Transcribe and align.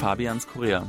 Fabians 0.00 0.46
Korea. 0.46 0.86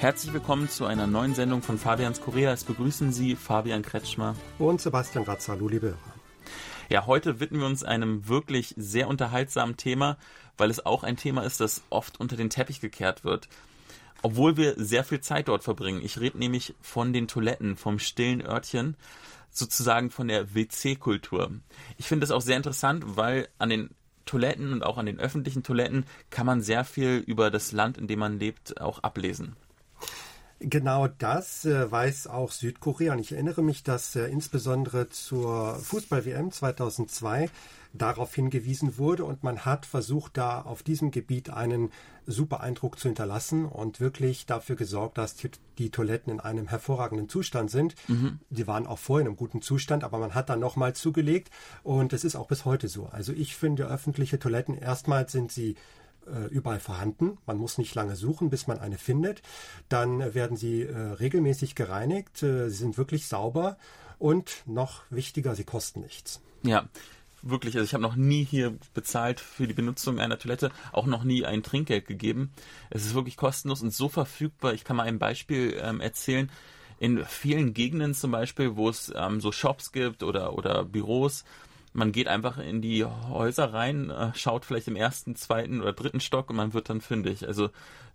Herzlich 0.00 0.32
willkommen 0.32 0.68
zu 0.68 0.86
einer 0.86 1.06
neuen 1.06 1.36
Sendung 1.36 1.62
von 1.62 1.78
Fabians 1.78 2.20
Korea. 2.20 2.50
Es 2.50 2.64
begrüßen 2.64 3.12
Sie 3.12 3.36
Fabian 3.36 3.82
Kretschmer 3.82 4.34
und 4.58 4.80
Sebastian 4.80 5.24
Ratz. 5.24 5.46
Hallo, 5.46 5.68
liebe 5.68 5.90
Hörer. 5.90 6.14
Ja, 6.88 7.06
heute 7.06 7.38
widmen 7.38 7.60
wir 7.60 7.68
uns 7.68 7.84
einem 7.84 8.26
wirklich 8.26 8.74
sehr 8.76 9.06
unterhaltsamen 9.06 9.76
Thema, 9.76 10.18
weil 10.56 10.70
es 10.70 10.84
auch 10.84 11.04
ein 11.04 11.16
Thema 11.16 11.42
ist, 11.44 11.60
das 11.60 11.82
oft 11.88 12.18
unter 12.18 12.36
den 12.36 12.50
Teppich 12.50 12.80
gekehrt 12.80 13.22
wird. 13.22 13.48
Obwohl 14.22 14.56
wir 14.56 14.74
sehr 14.78 15.04
viel 15.04 15.20
Zeit 15.20 15.46
dort 15.46 15.62
verbringen. 15.62 16.02
Ich 16.04 16.18
rede 16.18 16.38
nämlich 16.38 16.74
von 16.80 17.12
den 17.12 17.28
Toiletten, 17.28 17.76
vom 17.76 18.00
stillen 18.00 18.44
Örtchen, 18.44 18.96
sozusagen 19.50 20.10
von 20.10 20.26
der 20.26 20.56
WC-Kultur. 20.56 21.52
Ich 21.98 22.06
finde 22.06 22.26
das 22.26 22.32
auch 22.32 22.40
sehr 22.40 22.56
interessant, 22.56 23.04
weil 23.16 23.48
an 23.58 23.70
den 23.70 23.90
Toiletten 24.28 24.72
und 24.72 24.84
auch 24.84 24.98
an 24.98 25.06
den 25.06 25.18
öffentlichen 25.18 25.62
Toiletten 25.62 26.04
kann 26.30 26.46
man 26.46 26.60
sehr 26.60 26.84
viel 26.84 27.24
über 27.26 27.50
das 27.50 27.72
Land, 27.72 27.98
in 27.98 28.06
dem 28.06 28.18
man 28.18 28.38
lebt, 28.38 28.80
auch 28.80 29.02
ablesen. 29.02 29.56
Genau 30.60 31.06
das 31.06 31.64
äh, 31.64 31.90
weiß 31.90 32.26
auch 32.26 32.50
Südkorea. 32.50 33.12
Und 33.12 33.20
ich 33.20 33.32
erinnere 33.32 33.62
mich, 33.62 33.84
dass 33.84 34.16
äh, 34.16 34.26
insbesondere 34.26 35.08
zur 35.08 35.76
Fußball-WM 35.76 36.50
2002 36.50 37.48
darauf 37.92 38.34
hingewiesen 38.34 38.98
wurde 38.98 39.24
und 39.24 39.42
man 39.42 39.64
hat 39.64 39.86
versucht, 39.86 40.36
da 40.36 40.60
auf 40.60 40.82
diesem 40.82 41.10
Gebiet 41.10 41.50
einen 41.50 41.90
super 42.26 42.60
Eindruck 42.60 42.98
zu 42.98 43.08
hinterlassen 43.08 43.64
und 43.64 44.00
wirklich 44.00 44.46
dafür 44.46 44.76
gesorgt, 44.76 45.16
dass 45.16 45.36
die, 45.36 45.50
die 45.78 45.90
Toiletten 45.90 46.32
in 46.32 46.40
einem 46.40 46.68
hervorragenden 46.68 47.28
Zustand 47.28 47.70
sind. 47.70 47.94
Mhm. 48.08 48.40
Die 48.50 48.66
waren 48.66 48.86
auch 48.86 48.98
vorher 48.98 49.22
in 49.22 49.28
einem 49.28 49.36
guten 49.36 49.62
Zustand, 49.62 50.04
aber 50.04 50.18
man 50.18 50.34
hat 50.34 50.50
dann 50.50 50.60
nochmal 50.60 50.94
zugelegt 50.94 51.50
und 51.82 52.12
es 52.12 52.24
ist 52.24 52.36
auch 52.36 52.48
bis 52.48 52.64
heute 52.64 52.88
so. 52.88 53.06
Also 53.06 53.32
ich 53.32 53.56
finde 53.56 53.86
öffentliche 53.86 54.38
Toiletten 54.38 54.76
erstmals 54.76 55.32
sind 55.32 55.50
sie 55.50 55.76
überall 56.50 56.80
vorhanden. 56.80 57.38
Man 57.46 57.58
muss 57.58 57.78
nicht 57.78 57.94
lange 57.94 58.16
suchen, 58.16 58.50
bis 58.50 58.66
man 58.66 58.78
eine 58.78 58.98
findet. 58.98 59.42
Dann 59.88 60.34
werden 60.34 60.56
sie 60.56 60.82
äh, 60.82 60.96
regelmäßig 60.96 61.74
gereinigt. 61.74 62.42
Äh, 62.42 62.68
sie 62.68 62.76
sind 62.76 62.98
wirklich 62.98 63.26
sauber 63.26 63.76
und 64.18 64.62
noch 64.66 65.02
wichtiger, 65.10 65.54
sie 65.54 65.64
kosten 65.64 66.00
nichts. 66.00 66.40
Ja. 66.62 66.88
Wirklich, 67.40 67.76
also 67.76 67.84
ich 67.84 67.94
habe 67.94 68.02
noch 68.02 68.16
nie 68.16 68.44
hier 68.44 68.76
bezahlt 68.94 69.38
für 69.38 69.68
die 69.68 69.74
Benutzung 69.74 70.18
einer 70.18 70.40
Toilette, 70.40 70.72
auch 70.90 71.06
noch 71.06 71.22
nie 71.22 71.46
ein 71.46 71.62
Trinkgeld 71.62 72.06
gegeben. 72.06 72.50
Es 72.90 73.06
ist 73.06 73.14
wirklich 73.14 73.36
kostenlos 73.36 73.80
und 73.80 73.94
so 73.94 74.08
verfügbar. 74.08 74.74
Ich 74.74 74.82
kann 74.82 74.96
mal 74.96 75.06
ein 75.06 75.20
Beispiel 75.20 75.80
ähm, 75.80 76.00
erzählen. 76.00 76.50
In 76.98 77.24
vielen 77.24 77.74
Gegenden 77.74 78.14
zum 78.14 78.32
Beispiel, 78.32 78.74
wo 78.74 78.88
es 78.88 79.12
ähm, 79.14 79.40
so 79.40 79.52
Shops 79.52 79.92
gibt 79.92 80.24
oder, 80.24 80.54
oder 80.54 80.84
Büros, 80.84 81.44
man 81.98 82.12
geht 82.12 82.28
einfach 82.28 82.58
in 82.58 82.80
die 82.80 83.04
Häuser 83.04 83.74
rein, 83.74 84.10
äh, 84.10 84.30
schaut 84.34 84.64
vielleicht 84.64 84.88
im 84.88 84.96
ersten, 84.96 85.36
zweiten 85.36 85.80
oder 85.80 85.92
dritten 85.92 86.20
Stock 86.20 86.48
und 86.48 86.56
man 86.56 86.72
wird 86.72 86.88
dann 86.88 87.00
fündig. 87.00 87.46
Also 87.46 87.70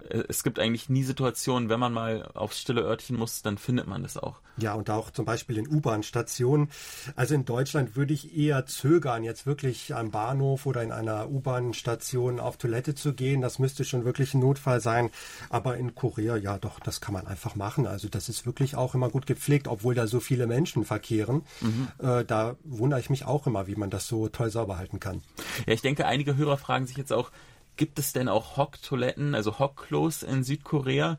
äh, 0.10 0.24
es 0.28 0.44
gibt 0.44 0.60
eigentlich 0.60 0.90
nie 0.90 1.04
Situationen, 1.04 1.70
wenn 1.70 1.80
man 1.80 1.94
mal 1.94 2.30
aufs 2.34 2.62
stille 2.62 2.82
Örtchen 2.82 3.18
muss, 3.18 3.42
dann 3.42 3.58
findet 3.58 3.88
man 3.88 4.04
das 4.04 4.18
auch. 4.18 4.40
Ja, 4.58 4.74
und 4.76 4.90
auch 4.90 5.10
zum 5.10 5.26
Beispiel 5.26 5.58
in 5.58 5.68
U-Bahn-Stationen. 5.68 6.70
Also 7.16 7.34
in 7.34 7.44
Deutschland 7.44 7.96
würde 7.96 8.14
ich 8.14 8.38
eher 8.38 8.68
zögern, 8.68 9.24
jetzt 9.24 9.48
wirklich 9.48 9.96
am 9.96 10.12
Bahnhof 10.12 10.68
oder 10.68 10.84
in 10.84 10.92
einer 10.92 11.30
U-Bahn-Station 11.30 12.40
auf 12.40 12.58
Toilette 12.58 12.94
zu 12.94 13.14
gehen. 13.14 13.42
Das 13.42 13.58
müsste 13.58 13.84
schon 13.84 14.06
wirklich 14.06 14.34
ein 14.36 14.40
Notfall 14.40 14.80
sein. 14.80 15.10
Aber 15.50 15.78
in 15.78 15.96
Korea, 15.96 16.36
ja 16.38 16.60
doch, 16.60 16.80
das 16.80 17.02
kann 17.02 17.14
man 17.14 17.26
einfach 17.26 17.56
machen. 17.56 17.88
Also 17.88 18.10
das 18.10 18.30
ist 18.30 18.46
wirklich 18.46 18.76
auch 18.76 18.94
immer 18.94 19.10
gut 19.10 19.26
gepflegt, 19.26 19.68
obwohl 19.68 19.96
da 19.96 20.06
so 20.06 20.20
viele 20.20 20.46
Menschen 20.46 20.86
verkehren. 20.86 21.42
Mhm. 21.62 21.88
Äh, 21.98 22.24
da 22.24 22.56
wundere 22.64 23.00
ich 23.00 23.10
mich 23.10 23.26
auch 23.26 23.48
immer, 23.48 23.66
wie 23.74 23.80
man 23.80 23.90
das 23.90 24.08
so 24.08 24.28
toll 24.30 24.50
sauber 24.50 24.78
halten 24.78 25.00
kann. 25.00 25.22
Ja, 25.66 25.74
ich 25.74 25.82
denke, 25.82 26.06
einige 26.06 26.36
Hörer 26.36 26.58
fragen 26.58 26.86
sich 26.86 26.98
jetzt 26.98 27.12
auch, 27.12 27.32
gibt 27.76 28.00
es 28.00 28.14
denn 28.14 28.30
auch 28.30 28.58
Hock-Toiletten, 28.58 29.36
also 29.36 29.60
Hock-Klos 29.60 30.24
in 30.24 30.44
Südkorea? 30.44 31.18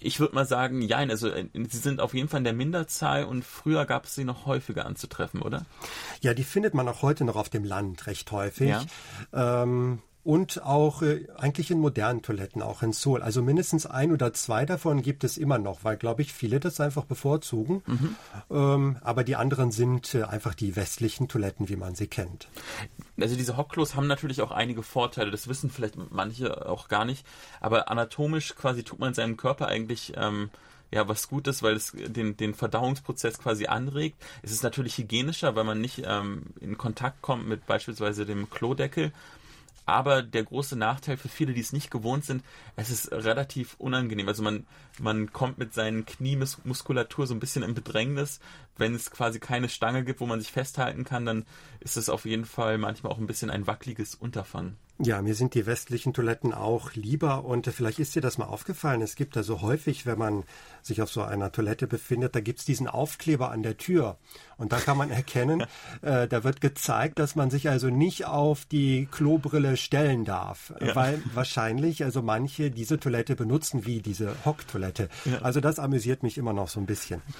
Ich 0.00 0.20
würde 0.20 0.34
mal 0.34 0.46
sagen, 0.46 0.82
ja, 0.82 0.98
also 0.98 1.28
äh, 1.28 1.46
sie 1.54 1.78
sind 1.78 2.00
auf 2.00 2.14
jeden 2.14 2.28
Fall 2.28 2.38
in 2.38 2.44
der 2.44 2.52
Minderzahl 2.52 3.24
und 3.24 3.44
früher 3.44 3.86
gab 3.86 4.04
es 4.04 4.14
sie 4.14 4.24
noch 4.24 4.46
häufiger 4.46 4.86
anzutreffen, 4.86 5.40
oder? 5.40 5.64
Ja, 6.20 6.34
die 6.34 6.44
findet 6.44 6.74
man 6.74 6.88
auch 6.88 7.02
heute 7.02 7.24
noch 7.24 7.36
auf 7.36 7.48
dem 7.48 7.64
Land 7.64 8.06
recht 8.06 8.30
häufig. 8.32 8.68
Ja. 8.68 9.62
Ähm, 9.62 10.00
und 10.24 10.62
auch 10.62 11.02
äh, 11.02 11.26
eigentlich 11.36 11.70
in 11.70 11.78
modernen 11.78 12.22
Toiletten, 12.22 12.62
auch 12.62 12.82
in 12.82 12.94
Seoul. 12.94 13.22
Also 13.22 13.42
mindestens 13.42 13.84
ein 13.84 14.10
oder 14.10 14.32
zwei 14.32 14.64
davon 14.64 15.02
gibt 15.02 15.22
es 15.22 15.36
immer 15.36 15.58
noch, 15.58 15.84
weil, 15.84 15.98
glaube 15.98 16.22
ich, 16.22 16.32
viele 16.32 16.60
das 16.60 16.80
einfach 16.80 17.04
bevorzugen. 17.04 17.82
Mhm. 17.86 18.16
Ähm, 18.50 18.96
aber 19.02 19.22
die 19.22 19.36
anderen 19.36 19.70
sind 19.70 20.14
äh, 20.14 20.22
einfach 20.22 20.54
die 20.54 20.76
westlichen 20.76 21.28
Toiletten, 21.28 21.68
wie 21.68 21.76
man 21.76 21.94
sie 21.94 22.06
kennt. 22.06 22.48
Also 23.20 23.36
diese 23.36 23.58
Hockklos 23.58 23.94
haben 23.94 24.06
natürlich 24.06 24.40
auch 24.40 24.50
einige 24.50 24.82
Vorteile. 24.82 25.30
Das 25.30 25.46
wissen 25.46 25.70
vielleicht 25.70 25.96
manche 26.10 26.66
auch 26.68 26.88
gar 26.88 27.04
nicht. 27.04 27.26
Aber 27.60 27.90
anatomisch 27.90 28.54
quasi 28.54 28.82
tut 28.82 28.98
man 28.98 29.12
seinem 29.12 29.36
Körper 29.36 29.68
eigentlich 29.68 30.14
ähm, 30.16 30.48
ja 30.90 31.06
was 31.06 31.28
Gutes, 31.28 31.62
weil 31.62 31.74
es 31.74 31.92
den, 31.92 32.38
den 32.38 32.54
Verdauungsprozess 32.54 33.38
quasi 33.38 33.66
anregt. 33.66 34.16
Es 34.42 34.52
ist 34.52 34.62
natürlich 34.62 34.96
hygienischer, 34.96 35.54
weil 35.54 35.64
man 35.64 35.82
nicht 35.82 36.02
ähm, 36.06 36.44
in 36.60 36.78
Kontakt 36.78 37.20
kommt 37.20 37.46
mit 37.46 37.66
beispielsweise 37.66 38.24
dem 38.24 38.48
Klodeckel. 38.48 39.12
Aber 39.86 40.22
der 40.22 40.44
große 40.44 40.76
Nachteil 40.76 41.16
für 41.16 41.28
viele, 41.28 41.52
die 41.52 41.60
es 41.60 41.72
nicht 41.72 41.90
gewohnt 41.90 42.24
sind, 42.24 42.42
es 42.76 42.90
ist 42.90 43.12
relativ 43.12 43.74
unangenehm. 43.78 44.28
Also 44.28 44.42
man, 44.42 44.66
man 44.98 45.32
kommt 45.32 45.58
mit 45.58 45.74
seinen 45.74 46.06
Kniemuskulatur 46.06 47.26
so 47.26 47.34
ein 47.34 47.40
bisschen 47.40 47.62
in 47.62 47.74
Bedrängnis. 47.74 48.40
Wenn 48.76 48.94
es 48.94 49.10
quasi 49.10 49.40
keine 49.40 49.68
Stange 49.68 50.04
gibt, 50.04 50.20
wo 50.20 50.26
man 50.26 50.40
sich 50.40 50.52
festhalten 50.52 51.04
kann, 51.04 51.26
dann 51.26 51.44
ist 51.80 51.96
es 51.96 52.08
auf 52.08 52.24
jeden 52.24 52.46
Fall 52.46 52.78
manchmal 52.78 53.12
auch 53.12 53.18
ein 53.18 53.26
bisschen 53.26 53.50
ein 53.50 53.66
wackeliges 53.66 54.14
Unterfangen. 54.14 54.76
Ja, 54.98 55.20
mir 55.22 55.34
sind 55.34 55.54
die 55.54 55.66
westlichen 55.66 56.12
Toiletten 56.12 56.54
auch 56.54 56.94
lieber 56.94 57.44
und 57.44 57.66
vielleicht 57.66 57.98
ist 57.98 58.14
dir 58.14 58.20
das 58.20 58.38
mal 58.38 58.44
aufgefallen. 58.44 59.02
Es 59.02 59.16
gibt 59.16 59.34
da 59.34 59.42
so 59.42 59.60
häufig, 59.60 60.06
wenn 60.06 60.18
man 60.18 60.44
sich 60.82 61.02
auf 61.02 61.10
so 61.10 61.22
einer 61.22 61.50
Toilette 61.50 61.88
befindet, 61.88 62.36
da 62.36 62.40
gibt's 62.40 62.64
diesen 62.64 62.86
Aufkleber 62.86 63.50
an 63.50 63.64
der 63.64 63.76
Tür 63.76 64.18
und 64.56 64.72
da 64.72 64.78
kann 64.78 64.96
man 64.96 65.10
erkennen, 65.10 65.64
äh, 66.02 66.28
da 66.28 66.44
wird 66.44 66.60
gezeigt, 66.60 67.18
dass 67.18 67.34
man 67.34 67.50
sich 67.50 67.68
also 67.68 67.88
nicht 67.88 68.26
auf 68.26 68.66
die 68.66 69.08
Klobrille 69.10 69.76
stellen 69.76 70.24
darf, 70.24 70.72
ja. 70.80 70.94
weil 70.94 71.20
wahrscheinlich 71.34 72.04
also 72.04 72.22
manche 72.22 72.70
diese 72.70 73.00
Toilette 73.00 73.34
benutzen 73.34 73.86
wie 73.86 74.00
diese 74.00 74.44
Hocktoilette. 74.44 75.08
Ja. 75.24 75.38
Also 75.42 75.60
das 75.60 75.80
amüsiert 75.80 76.22
mich 76.22 76.38
immer 76.38 76.52
noch 76.52 76.68
so 76.68 76.78
ein 76.78 76.86
bisschen. 76.86 77.20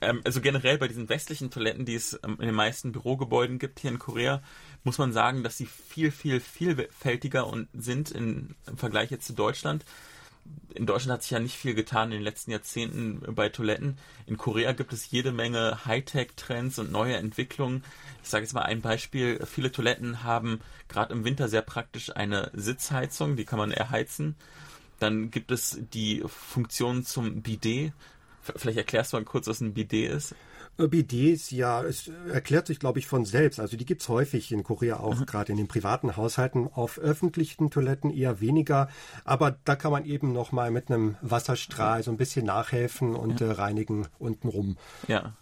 Ähm, 0.00 0.20
also 0.24 0.40
generell 0.40 0.78
bei 0.78 0.88
diesen 0.88 1.08
westlichen 1.08 1.50
Toiletten, 1.50 1.84
die 1.84 1.94
es 1.94 2.18
ähm, 2.24 2.36
in 2.40 2.46
den 2.46 2.54
meisten 2.54 2.92
Bürogebäuden 2.92 3.58
gibt 3.58 3.80
hier 3.80 3.90
in 3.90 3.98
Korea, 3.98 4.42
muss 4.86 4.98
man 4.98 5.12
sagen, 5.12 5.42
dass 5.42 5.58
sie 5.58 5.66
viel, 5.66 6.12
viel, 6.12 6.38
vielfältiger 6.38 7.48
und 7.48 7.68
sind 7.74 8.12
in, 8.12 8.54
im 8.68 8.78
Vergleich 8.78 9.10
jetzt 9.10 9.26
zu 9.26 9.32
Deutschland. 9.32 9.84
In 10.76 10.86
Deutschland 10.86 11.14
hat 11.14 11.22
sich 11.22 11.32
ja 11.32 11.40
nicht 11.40 11.56
viel 11.56 11.74
getan 11.74 12.12
in 12.12 12.18
den 12.18 12.22
letzten 12.22 12.52
Jahrzehnten 12.52 13.20
bei 13.34 13.48
Toiletten. 13.48 13.98
In 14.26 14.36
Korea 14.36 14.70
gibt 14.70 14.92
es 14.92 15.10
jede 15.10 15.32
Menge 15.32 15.84
Hightech-Trends 15.86 16.78
und 16.78 16.92
neue 16.92 17.16
Entwicklungen. 17.16 17.82
Ich 18.22 18.28
sage 18.28 18.44
jetzt 18.44 18.52
mal 18.52 18.62
ein 18.62 18.80
Beispiel. 18.80 19.44
Viele 19.44 19.72
Toiletten 19.72 20.22
haben 20.22 20.60
gerade 20.88 21.12
im 21.14 21.24
Winter 21.24 21.48
sehr 21.48 21.62
praktisch 21.62 22.14
eine 22.14 22.52
Sitzheizung, 22.54 23.34
die 23.34 23.44
kann 23.44 23.58
man 23.58 23.72
erheizen. 23.72 24.36
Dann 25.00 25.32
gibt 25.32 25.50
es 25.50 25.80
die 25.92 26.22
Funktion 26.28 27.04
zum 27.04 27.42
Bidet. 27.42 27.92
Vielleicht 28.54 28.78
erklärst 28.78 29.12
du 29.12 29.16
mal 29.16 29.24
kurz, 29.24 29.46
was 29.46 29.60
ein 29.60 29.74
Bidet 29.74 30.12
ist. 30.12 30.34
BDs, 30.76 31.50
ja, 31.50 31.82
es 31.82 32.10
erklärt 32.30 32.66
sich, 32.66 32.78
glaube 32.78 32.98
ich, 32.98 33.06
von 33.06 33.24
selbst. 33.24 33.60
Also 33.60 33.76
die 33.76 33.86
gibt's 33.86 34.08
häufig 34.08 34.52
in 34.52 34.62
Korea 34.62 34.98
auch, 35.00 35.20
mhm. 35.20 35.26
gerade 35.26 35.52
in 35.52 35.58
den 35.58 35.68
privaten 35.68 36.16
Haushalten. 36.16 36.68
Auf 36.72 36.98
öffentlichen 36.98 37.70
Toiletten 37.70 38.10
eher 38.10 38.40
weniger. 38.40 38.88
Aber 39.24 39.56
da 39.64 39.74
kann 39.74 39.90
man 39.90 40.04
eben 40.04 40.32
noch 40.32 40.52
mal 40.52 40.70
mit 40.70 40.90
einem 40.90 41.16
Wasserstrahl 41.22 42.02
so 42.02 42.10
ein 42.10 42.18
bisschen 42.18 42.44
nachhelfen 42.44 43.16
und 43.16 43.40
ja. 43.40 43.48
äh, 43.48 43.52
reinigen 43.52 44.06
untenrum. 44.18 44.76
Ja. 45.08 45.32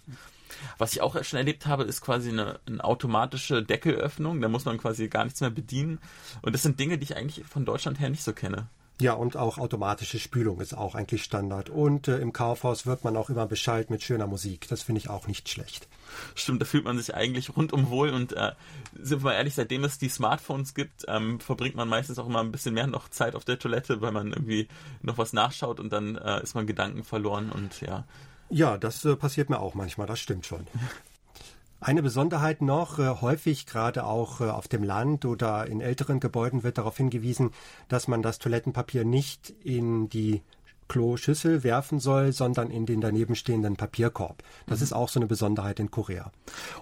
Was 0.78 0.92
ich 0.92 1.00
auch 1.00 1.22
schon 1.24 1.38
erlebt 1.38 1.66
habe, 1.66 1.82
ist 1.82 2.00
quasi 2.00 2.30
eine, 2.30 2.60
eine, 2.66 2.84
automatische 2.84 3.64
Deckelöffnung. 3.64 4.40
Da 4.40 4.48
muss 4.48 4.64
man 4.64 4.78
quasi 4.78 5.08
gar 5.08 5.24
nichts 5.24 5.40
mehr 5.40 5.50
bedienen. 5.50 5.98
Und 6.42 6.54
das 6.54 6.62
sind 6.62 6.78
Dinge, 6.78 6.96
die 6.96 7.04
ich 7.04 7.16
eigentlich 7.16 7.44
von 7.44 7.64
Deutschland 7.64 7.98
her 7.98 8.08
nicht 8.08 8.22
so 8.22 8.32
kenne. 8.32 8.68
Ja, 9.00 9.14
und 9.14 9.36
auch 9.36 9.58
automatische 9.58 10.20
Spülung 10.20 10.60
ist 10.60 10.72
auch 10.72 10.94
eigentlich 10.94 11.24
Standard. 11.24 11.68
Und 11.68 12.06
äh, 12.06 12.18
im 12.18 12.32
Kaufhaus 12.32 12.86
wird 12.86 13.02
man 13.02 13.16
auch 13.16 13.28
immer 13.28 13.46
Bescheid 13.46 13.90
mit 13.90 14.04
schöner 14.04 14.28
Musik. 14.28 14.68
Das 14.68 14.82
finde 14.82 15.00
ich 15.00 15.10
auch 15.10 15.26
nicht 15.26 15.48
schlecht. 15.48 15.88
Stimmt, 16.36 16.62
da 16.62 16.64
fühlt 16.64 16.84
man 16.84 16.96
sich 16.96 17.12
eigentlich 17.12 17.56
rundum 17.56 17.90
wohl 17.90 18.10
und 18.10 18.34
äh, 18.34 18.52
sind 18.94 19.20
wir 19.22 19.30
mal 19.30 19.34
ehrlich, 19.34 19.54
seitdem 19.54 19.82
es 19.82 19.98
die 19.98 20.08
Smartphones 20.08 20.74
gibt, 20.74 21.06
ähm, 21.08 21.40
verbringt 21.40 21.74
man 21.74 21.88
meistens 21.88 22.20
auch 22.20 22.26
immer 22.26 22.38
ein 22.38 22.52
bisschen 22.52 22.74
mehr 22.74 22.86
noch 22.86 23.08
Zeit 23.08 23.34
auf 23.34 23.44
der 23.44 23.58
Toilette, 23.58 24.00
weil 24.00 24.12
man 24.12 24.28
irgendwie 24.28 24.68
noch 25.02 25.18
was 25.18 25.32
nachschaut 25.32 25.80
und 25.80 25.92
dann 25.92 26.16
äh, 26.16 26.42
ist 26.42 26.54
man 26.54 26.66
Gedanken 26.66 27.02
verloren 27.02 27.50
und 27.50 27.80
ja. 27.80 28.04
Ja, 28.48 28.78
das 28.78 29.04
äh, 29.04 29.16
passiert 29.16 29.50
mir 29.50 29.58
auch 29.58 29.74
manchmal, 29.74 30.06
das 30.06 30.20
stimmt 30.20 30.46
schon. 30.46 30.68
Eine 31.84 32.02
Besonderheit 32.02 32.62
noch, 32.62 32.98
äh, 32.98 33.20
häufig 33.20 33.66
gerade 33.66 34.04
auch 34.04 34.40
äh, 34.40 34.44
auf 34.44 34.68
dem 34.68 34.82
Land 34.82 35.26
oder 35.26 35.66
in 35.66 35.82
älteren 35.82 36.18
Gebäuden 36.18 36.62
wird 36.62 36.78
darauf 36.78 36.96
hingewiesen, 36.96 37.50
dass 37.88 38.08
man 38.08 38.22
das 38.22 38.38
Toilettenpapier 38.38 39.04
nicht 39.04 39.50
in 39.62 40.08
die 40.08 40.40
Kloschüssel 40.88 41.62
werfen 41.62 42.00
soll, 42.00 42.32
sondern 42.32 42.70
in 42.70 42.86
den 42.86 43.02
daneben 43.02 43.36
stehenden 43.36 43.76
Papierkorb. 43.76 44.42
Das 44.66 44.78
mhm. 44.78 44.84
ist 44.84 44.92
auch 44.94 45.10
so 45.10 45.20
eine 45.20 45.26
Besonderheit 45.26 45.78
in 45.78 45.90
Korea. 45.90 46.32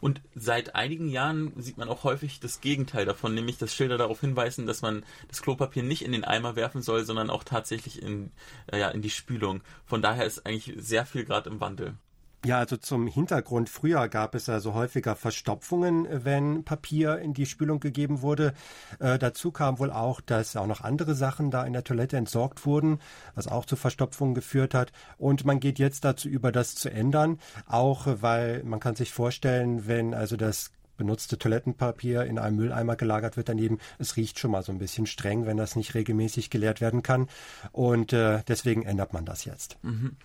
Und 0.01 0.21
seit 0.37 0.77
einigen 0.77 1.09
Jahren 1.09 1.53
sieht 1.61 1.79
man 1.79 1.89
auch 1.89 2.05
häufig 2.05 2.39
das 2.39 2.61
Gegenteil 2.61 3.05
davon, 3.05 3.35
nämlich 3.35 3.59
dass 3.59 3.75
Schilder 3.75 3.99
darauf 3.99 4.21
hinweisen, 4.21 4.69
dass 4.69 4.83
man 4.83 5.03
das 5.27 5.43
Klopapier 5.43 5.83
nicht 5.83 6.03
in 6.03 6.13
den 6.13 6.23
Eimer 6.23 6.55
werfen 6.55 6.81
soll, 6.81 7.05
sondern 7.05 7.29
auch 7.29 7.43
tatsächlich 7.43 8.01
in, 8.01 8.31
äh, 8.69 8.79
ja, 8.79 8.89
in 8.91 9.03
die 9.03 9.11
Spülung. 9.11 9.63
Von 9.85 10.01
daher 10.01 10.27
ist 10.27 10.47
eigentlich 10.47 10.75
sehr 10.77 11.07
viel 11.07 11.25
gerade 11.25 11.51
im 11.51 11.59
Wandel. 11.59 11.97
Ja, 12.45 12.59
also 12.59 12.77
zum 12.77 13.07
Hintergrund. 13.07 13.69
Früher 13.69 14.09
gab 14.09 14.35
es 14.35 14.49
also 14.49 14.75
häufiger 14.75 15.15
Verstopfungen, 15.15 16.09
wenn 16.25 16.65
Papier 16.65 17.19
in 17.21 17.35
die 17.35 17.47
Spülung 17.47 17.79
gegeben 17.79 18.21
wurde. 18.21 18.53
Äh, 18.99 19.17
dazu 19.21 19.53
kam 19.53 19.79
wohl 19.79 19.93
auch, 19.93 20.21
dass 20.21 20.57
auch 20.57 20.67
noch 20.67 20.81
andere 20.81 21.15
Sachen 21.15 21.53
da 21.53 21.65
in 21.65 21.73
der 21.73 21.85
Toilette 21.85 22.17
entsorgt 22.17 22.67
wurden, 22.67 22.99
was 23.37 23.47
auch 23.47 23.65
zu 23.65 23.77
Verstopfungen 23.77 24.35
geführt 24.35 24.75
hat. 24.75 24.91
Und 25.19 25.45
man 25.45 25.61
geht 25.61 25.79
jetzt 25.79 26.05
dazu 26.05 26.29
über, 26.29 26.51
das 26.51 26.75
zu 26.75 26.91
ändern, 26.91 27.39
auch 27.67 28.09
weil 28.09 28.65
man 28.65 28.81
kann 28.81 28.97
sich 28.97 29.13
vorstellen, 29.13 29.87
wenn 29.87 30.13
also 30.13 30.37
das 30.37 30.73
benutzte 30.97 31.39
Toilettenpapier 31.39 32.25
in 32.25 32.39
einem 32.39 32.57
Mülleimer 32.57 32.97
gelagert 32.97 33.37
wird 33.37 33.49
daneben. 33.49 33.79
Es 33.99 34.17
riecht 34.17 34.39
schon 34.39 34.51
mal 34.51 34.63
so 34.63 34.73
ein 34.73 34.79
bisschen 34.79 35.07
streng, 35.07 35.47
wenn 35.47 35.57
das 35.57 35.77
nicht 35.77 35.95
regelmäßig 35.95 36.51
geleert 36.51 36.81
werden 36.81 37.03
kann. 37.03 37.29
Und 37.73 38.13
äh, 38.13 38.43
deswegen 38.49 38.83
ändert 38.83 39.13
man 39.13 39.25
das 39.25 39.45
jetzt. 39.45 39.77
Mhm. 39.83 40.17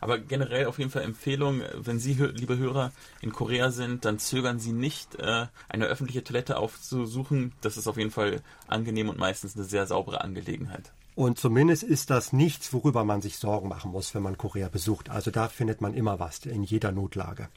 Aber 0.00 0.18
generell 0.18 0.66
auf 0.66 0.78
jeden 0.78 0.90
Fall 0.90 1.02
Empfehlung, 1.02 1.62
wenn 1.74 1.98
Sie, 1.98 2.14
liebe 2.14 2.58
Hörer, 2.58 2.92
in 3.20 3.32
Korea 3.32 3.70
sind, 3.70 4.04
dann 4.04 4.18
zögern 4.18 4.58
Sie 4.58 4.72
nicht, 4.72 5.14
äh, 5.16 5.46
eine 5.68 5.86
öffentliche 5.86 6.24
Toilette 6.24 6.58
aufzusuchen. 6.58 7.52
Das 7.60 7.76
ist 7.76 7.86
auf 7.86 7.96
jeden 7.96 8.10
Fall 8.10 8.42
angenehm 8.66 9.08
und 9.08 9.18
meistens 9.18 9.56
eine 9.56 9.64
sehr 9.64 9.86
saubere 9.86 10.20
Angelegenheit. 10.22 10.92
Und 11.14 11.38
zumindest 11.38 11.82
ist 11.82 12.10
das 12.10 12.34
nichts, 12.34 12.74
worüber 12.74 13.02
man 13.04 13.22
sich 13.22 13.38
Sorgen 13.38 13.68
machen 13.68 13.90
muss, 13.90 14.14
wenn 14.14 14.22
man 14.22 14.36
Korea 14.36 14.68
besucht. 14.68 15.08
Also 15.08 15.30
da 15.30 15.48
findet 15.48 15.80
man 15.80 15.94
immer 15.94 16.20
was 16.20 16.44
in 16.44 16.62
jeder 16.62 16.92
Notlage. 16.92 17.48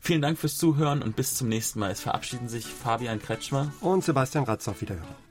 Vielen 0.00 0.22
Dank 0.22 0.38
fürs 0.38 0.56
Zuhören 0.56 1.02
und 1.02 1.16
bis 1.16 1.34
zum 1.34 1.48
nächsten 1.48 1.80
Mal. 1.80 1.90
Es 1.90 2.00
verabschieden 2.00 2.48
sich 2.48 2.66
Fabian 2.66 3.20
Kretschmer 3.20 3.72
und 3.80 4.04
Sebastian 4.04 4.44
Ratz 4.44 4.68
auf 4.68 4.80
Wiederhören. 4.80 5.27